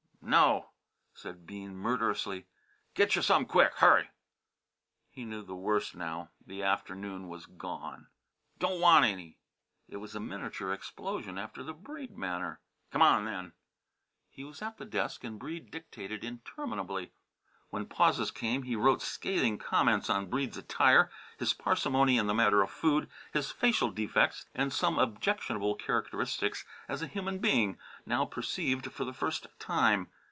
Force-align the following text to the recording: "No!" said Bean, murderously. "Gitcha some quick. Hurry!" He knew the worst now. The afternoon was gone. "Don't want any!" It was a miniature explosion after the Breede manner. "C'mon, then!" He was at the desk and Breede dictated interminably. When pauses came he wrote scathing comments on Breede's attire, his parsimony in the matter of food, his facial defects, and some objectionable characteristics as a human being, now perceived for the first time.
"No!" 0.23 0.69
said 1.15 1.45
Bean, 1.47 1.75
murderously. 1.75 2.45
"Gitcha 2.93 3.23
some 3.23 3.43
quick. 3.45 3.73
Hurry!" 3.77 4.11
He 5.09 5.25
knew 5.25 5.41
the 5.41 5.55
worst 5.55 5.93
now. 5.95 6.29
The 6.45 6.61
afternoon 6.63 7.27
was 7.27 7.47
gone. 7.47 8.07
"Don't 8.59 8.79
want 8.79 9.03
any!" 9.03 9.39
It 9.89 9.97
was 9.97 10.15
a 10.15 10.19
miniature 10.21 10.71
explosion 10.71 11.37
after 11.39 11.63
the 11.63 11.73
Breede 11.73 12.15
manner. 12.17 12.61
"C'mon, 12.93 13.25
then!" 13.25 13.53
He 14.29 14.43
was 14.43 14.61
at 14.61 14.77
the 14.77 14.85
desk 14.85 15.23
and 15.25 15.39
Breede 15.39 15.69
dictated 15.71 16.23
interminably. 16.23 17.11
When 17.71 17.85
pauses 17.85 18.31
came 18.31 18.63
he 18.63 18.75
wrote 18.75 19.01
scathing 19.01 19.57
comments 19.57 20.09
on 20.09 20.29
Breede's 20.29 20.57
attire, 20.57 21.09
his 21.37 21.53
parsimony 21.53 22.17
in 22.17 22.27
the 22.27 22.33
matter 22.33 22.61
of 22.61 22.69
food, 22.69 23.09
his 23.33 23.49
facial 23.51 23.91
defects, 23.91 24.45
and 24.53 24.73
some 24.73 24.99
objectionable 24.99 25.75
characteristics 25.75 26.65
as 26.89 27.01
a 27.01 27.07
human 27.07 27.39
being, 27.39 27.77
now 28.05 28.25
perceived 28.25 28.91
for 28.91 29.05
the 29.05 29.13
first 29.13 29.47
time. 29.57 30.09